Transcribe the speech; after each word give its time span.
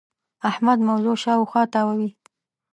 احمد 0.49 0.79
موضوع 0.89 1.15
شااوخوا 1.23 1.63
تاووې. 1.73 2.09